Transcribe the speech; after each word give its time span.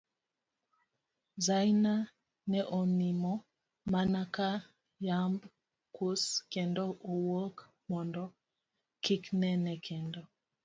Zaina 1.45 1.93
ne 2.51 2.59
onimo 2.79 3.33
mana 3.91 4.21
ka 4.35 4.49
yamb 5.07 5.41
kus 5.95 6.23
kendo 6.51 6.83
owuok, 7.11 7.55
mondo 7.89 8.23
kik 9.03 9.23
nene 9.41 9.73
kendo. 9.87 10.21